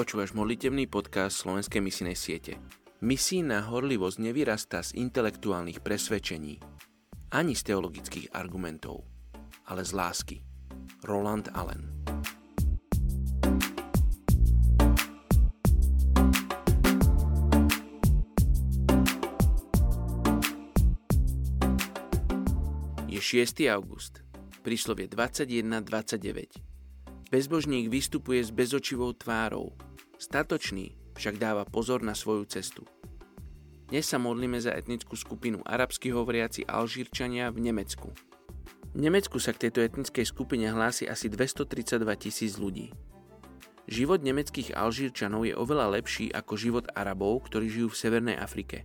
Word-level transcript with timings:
Počúvaš 0.00 0.32
modlitevný 0.32 0.88
podcast 0.88 1.44
Slovenskej 1.44 1.84
misinej 1.84 2.16
siete. 2.16 2.56
Misijná 3.04 3.68
horlivosť 3.68 4.32
nevyrastá 4.32 4.80
z 4.80 4.96
intelektuálnych 4.96 5.84
presvedčení, 5.84 6.56
ani 7.36 7.52
z 7.52 7.68
teologických 7.68 8.32
argumentov, 8.32 9.04
ale 9.68 9.84
z 9.84 9.92
lásky. 9.92 10.36
Roland 11.04 11.52
Allen 11.52 11.84
Je 23.04 23.20
6. 23.20 23.68
august, 23.68 24.24
príslovie 24.64 25.12
21.29. 25.12 26.56
Bezbožník 27.28 27.92
vystupuje 27.92 28.42
s 28.42 28.50
bezočivou 28.50 29.12
tvárou, 29.14 29.76
Statočný 30.20 31.00
však 31.16 31.40
dáva 31.40 31.64
pozor 31.64 32.04
na 32.04 32.12
svoju 32.12 32.44
cestu. 32.44 32.84
Dnes 33.88 34.04
sa 34.04 34.20
modlíme 34.20 34.60
za 34.60 34.68
etnickú 34.76 35.16
skupinu 35.16 35.64
arabsky 35.64 36.12
hovoriaci 36.12 36.68
Alžírčania 36.68 37.48
v 37.48 37.64
Nemecku. 37.64 38.12
V 38.92 39.00
Nemecku 39.00 39.40
sa 39.40 39.56
k 39.56 39.64
tejto 39.64 39.80
etnickej 39.80 40.28
skupine 40.28 40.68
hlási 40.68 41.08
asi 41.08 41.32
232 41.32 42.04
tisíc 42.20 42.60
ľudí. 42.60 42.92
Život 43.88 44.20
nemeckých 44.20 44.76
Alžírčanov 44.76 45.48
je 45.48 45.56
oveľa 45.56 45.96
lepší 45.96 46.28
ako 46.36 46.52
život 46.52 46.86
Arabov, 46.92 47.48
ktorí 47.48 47.72
žijú 47.72 47.88
v 47.88 48.00
Severnej 48.04 48.36
Afrike. 48.36 48.84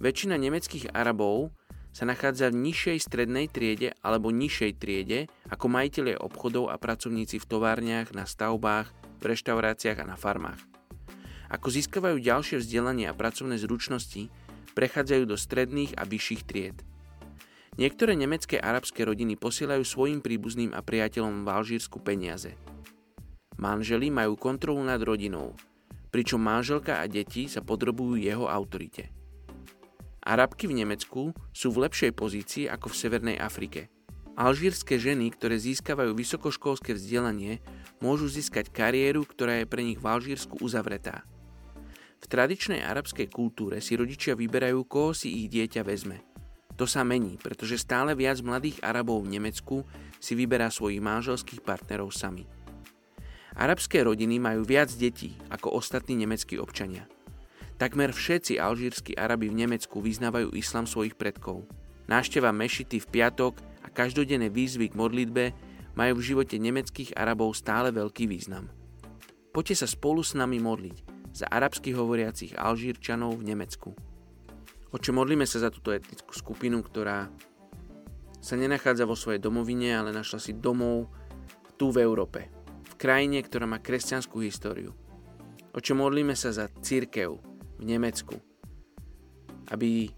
Väčšina 0.00 0.40
nemeckých 0.40 0.96
Arabov 0.96 1.52
sa 1.92 2.08
nachádza 2.08 2.48
v 2.48 2.72
nižšej 2.72 3.04
strednej 3.04 3.52
triede 3.52 3.92
alebo 4.00 4.32
nižšej 4.32 4.72
triede 4.80 5.28
ako 5.52 5.76
majiteľe 5.76 6.16
obchodov 6.16 6.72
a 6.72 6.80
pracovníci 6.80 7.36
v 7.36 7.48
továrniach, 7.52 8.16
na 8.16 8.24
stavbách, 8.24 8.88
v 9.20 9.28
reštauráciách 9.28 10.00
a 10.00 10.08
na 10.08 10.16
farmách. 10.16 10.69
Ako 11.50 11.66
získavajú 11.68 12.22
ďalšie 12.22 12.62
vzdelanie 12.62 13.10
a 13.10 13.18
pracovné 13.18 13.58
zručnosti, 13.58 14.30
prechádzajú 14.78 15.24
do 15.26 15.34
stredných 15.34 15.98
a 15.98 16.06
vyšších 16.06 16.42
tried. 16.46 16.78
Niektoré 17.74 18.14
nemecké 18.14 18.58
arabské 18.58 19.02
rodiny 19.02 19.34
posielajú 19.34 19.82
svojim 19.82 20.22
príbuzným 20.22 20.70
a 20.74 20.82
priateľom 20.82 21.42
v 21.42 21.48
Alžírsku 21.50 21.98
peniaze. 22.02 22.54
Manželi 23.58 24.14
majú 24.14 24.38
kontrolu 24.38 24.80
nad 24.86 25.02
rodinou, 25.02 25.58
pričom 26.14 26.38
manželka 26.38 27.02
a 27.02 27.04
deti 27.10 27.50
sa 27.50 27.62
podrobujú 27.62 28.18
jeho 28.18 28.46
autorite. 28.46 29.10
Arabky 30.20 30.70
v 30.70 30.84
Nemecku 30.84 31.34
sú 31.50 31.74
v 31.74 31.88
lepšej 31.88 32.12
pozícii 32.14 32.64
ako 32.70 32.92
v 32.92 32.98
Severnej 32.98 33.36
Afrike. 33.40 33.90
Alžírske 34.38 34.96
ženy, 34.96 35.34
ktoré 35.34 35.58
získavajú 35.58 36.14
vysokoškolské 36.14 36.94
vzdelanie, 36.94 37.58
môžu 37.98 38.30
získať 38.30 38.70
kariéru, 38.70 39.26
ktorá 39.26 39.60
je 39.60 39.66
pre 39.66 39.82
nich 39.84 39.98
v 40.00 40.06
Alžírsku 40.06 40.60
uzavretá. 40.62 41.26
V 42.20 42.28
tradičnej 42.28 42.84
arabskej 42.84 43.32
kultúre 43.32 43.80
si 43.80 43.96
rodičia 43.96 44.36
vyberajú, 44.36 44.84
koho 44.84 45.16
si 45.16 45.44
ich 45.44 45.48
dieťa 45.48 45.80
vezme. 45.80 46.20
To 46.76 46.84
sa 46.88 47.04
mení, 47.04 47.36
pretože 47.40 47.80
stále 47.80 48.16
viac 48.16 48.40
mladých 48.40 48.80
Arabov 48.80 49.24
v 49.24 49.36
Nemecku 49.36 49.84
si 50.16 50.32
vyberá 50.32 50.72
svojich 50.72 51.00
manželských 51.00 51.60
partnerov 51.60 52.12
sami. 52.12 52.48
Arabské 53.56 54.00
rodiny 54.00 54.40
majú 54.40 54.64
viac 54.64 54.88
detí 54.96 55.36
ako 55.52 55.76
ostatní 55.76 56.16
nemeckí 56.16 56.56
občania. 56.56 57.04
Takmer 57.76 58.12
všetci 58.12 58.60
alžírsky 58.60 59.12
Arabi 59.16 59.48
v 59.48 59.64
Nemecku 59.64 60.00
vyznávajú 60.00 60.56
islam 60.56 60.84
svojich 60.84 61.16
predkov. 61.16 61.68
Nášteva 62.08 62.52
mešity 62.52 63.00
v 63.00 63.10
piatok 63.12 63.60
a 63.84 63.88
každodenné 63.88 64.52
výzvy 64.52 64.92
k 64.92 64.96
modlitbe 64.96 65.44
majú 65.96 66.20
v 66.20 66.26
živote 66.32 66.56
nemeckých 66.56 67.16
Arabov 67.16 67.56
stále 67.56 67.92
veľký 67.92 68.28
význam. 68.28 68.68
Poďte 69.52 69.84
sa 69.84 69.88
spolu 69.88 70.24
s 70.24 70.32
nami 70.32 70.60
modliť 70.62 71.09
za 71.30 71.46
arabsky 71.46 71.94
hovoriacich 71.94 72.58
Alžírčanov 72.58 73.38
v 73.38 73.54
Nemecku. 73.54 73.94
Oče, 74.90 75.14
modlíme 75.14 75.46
sa 75.46 75.62
za 75.62 75.70
túto 75.70 75.94
etnickú 75.94 76.34
skupinu, 76.34 76.82
ktorá 76.82 77.30
sa 78.42 78.54
nenachádza 78.58 79.06
vo 79.06 79.14
svojej 79.14 79.38
domovine, 79.38 79.94
ale 79.94 80.10
našla 80.10 80.42
si 80.42 80.52
domov 80.56 81.12
tu 81.78 81.94
v 81.94 82.02
Európe, 82.02 82.50
v 82.90 82.94
krajine, 82.98 83.38
ktorá 83.44 83.70
má 83.70 83.78
kresťanskú 83.78 84.42
históriu. 84.42 84.90
Oče, 85.70 85.94
modlíme 85.94 86.34
sa 86.34 86.50
za 86.50 86.66
církev 86.66 87.38
v 87.78 87.84
Nemecku, 87.86 88.34
aby 89.70 90.10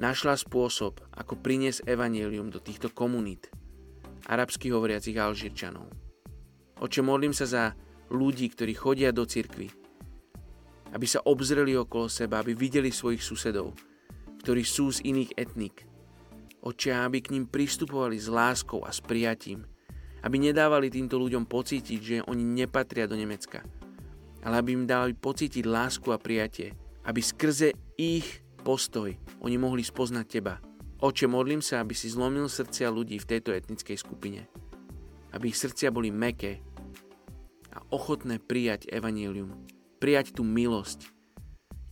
našla 0.00 0.40
spôsob, 0.40 1.04
ako 1.12 1.36
priniesť 1.36 1.84
evanílium 1.84 2.48
do 2.48 2.62
týchto 2.62 2.88
komunít 2.88 3.52
arabských 4.24 4.72
hovoriacich 4.72 5.20
Alžírčanov. 5.20 5.92
Oče, 6.80 7.04
modlím 7.04 7.36
sa 7.36 7.44
za 7.44 7.64
ľudí, 8.08 8.48
ktorí 8.48 8.72
chodia 8.72 9.12
do 9.12 9.28
cirkvy, 9.28 9.68
aby 10.90 11.06
sa 11.06 11.22
obzreli 11.22 11.74
okolo 11.78 12.10
seba, 12.10 12.42
aby 12.42 12.54
videli 12.54 12.90
svojich 12.90 13.22
susedov, 13.22 13.74
ktorí 14.42 14.62
sú 14.66 14.90
z 14.90 15.04
iných 15.06 15.34
etník. 15.38 15.76
Očia, 16.60 17.08
aby 17.08 17.24
k 17.24 17.32
ním 17.32 17.48
pristupovali 17.48 18.20
s 18.20 18.28
láskou 18.28 18.84
a 18.84 18.92
s 18.92 19.00
prijatím, 19.00 19.64
aby 20.20 20.36
nedávali 20.36 20.92
týmto 20.92 21.16
ľuďom 21.16 21.48
pocítiť, 21.48 22.00
že 22.00 22.16
oni 22.28 22.44
nepatria 22.44 23.08
do 23.08 23.16
Nemecka, 23.16 23.64
ale 24.44 24.54
aby 24.60 24.76
im 24.76 24.84
dali 24.84 25.16
pocítiť 25.16 25.64
lásku 25.64 26.12
a 26.12 26.20
prijatie, 26.20 26.76
aby 27.08 27.20
skrze 27.24 27.72
ich 27.96 28.44
postoj 28.60 29.16
oni 29.40 29.56
mohli 29.56 29.80
spoznať 29.80 30.26
teba. 30.28 30.60
Oče, 31.00 31.24
modlím 31.24 31.64
sa, 31.64 31.80
aby 31.80 31.96
si 31.96 32.12
zlomil 32.12 32.44
srdcia 32.44 32.92
ľudí 32.92 33.16
v 33.16 33.28
tejto 33.28 33.56
etnickej 33.56 33.96
skupine. 33.96 34.44
Aby 35.32 35.48
ich 35.48 35.56
srdcia 35.56 35.88
boli 35.88 36.12
meké 36.12 36.60
a 37.72 37.80
ochotné 37.88 38.36
prijať 38.36 38.84
evanílium 38.92 39.79
prijať 40.00 40.32
tú 40.34 40.42
milosť. 40.42 41.12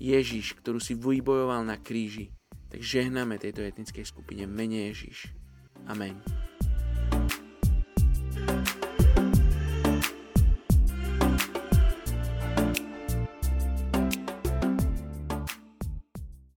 Ježiš, 0.01 0.57
ktorú 0.57 0.81
si 0.81 0.97
vybojoval 0.97 1.63
na 1.63 1.77
kríži, 1.77 2.33
tak 2.73 2.81
žehnáme 2.81 3.37
tejto 3.37 3.61
etnickej 3.63 4.09
skupine 4.09 4.49
mene 4.49 4.89
Ježiš. 4.91 5.31
Amen. 5.85 6.17